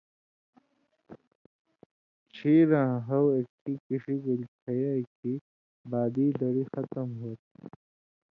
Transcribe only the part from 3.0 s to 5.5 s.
ہاٶ اکٹھی کِݜی گېل کھیائ کھیں